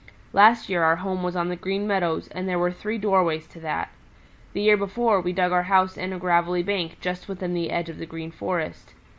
Last 0.33 0.67
year 0.67 0.81
our 0.83 0.95
home 0.95 1.21
was 1.21 1.35
on 1.35 1.49
the 1.49 1.55
Green 1.55 1.85
Meadows 1.85 2.27
and 2.29 2.49
there 2.49 2.57
were 2.57 2.71
three 2.71 2.97
doorways 2.97 3.45
to 3.49 3.59
that. 3.59 3.91
The 4.53 4.61
year 4.63 4.75
before 4.75 5.21
we 5.21 5.31
dug 5.31 5.51
our 5.51 5.61
house 5.69 5.95
in 5.95 6.11
a 6.11 6.17
gravelly 6.17 6.63
bank 6.63 6.97
just 6.99 7.27
within 7.27 7.53
the 7.53 7.69
edge 7.69 7.87
of 7.87 7.99
the 7.99 8.07
Green 8.07 8.31
Forest. 8.31 8.95